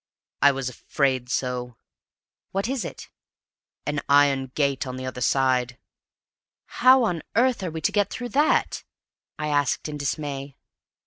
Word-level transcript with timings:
"I 0.41 0.51
was 0.51 0.67
afraid 0.67 1.29
so!" 1.29 1.77
"What 2.53 2.67
is 2.67 2.83
it?" 2.83 3.11
"An 3.85 4.01
iron 4.09 4.47
gate 4.55 4.87
on 4.87 4.95
the 4.97 5.05
other 5.05 5.21
side!" 5.21 5.77
"How 6.65 7.03
on 7.03 7.21
earth 7.35 7.61
are 7.61 7.69
we 7.69 7.81
to 7.81 7.91
get 7.91 8.09
through 8.09 8.29
that?" 8.29 8.83
I 9.37 9.49
asked 9.49 9.87
in 9.87 9.99
dismay. 9.99 10.57